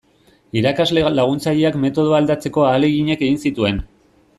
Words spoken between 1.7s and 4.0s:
metodoa aldatzeko ahaleginak egin zituen.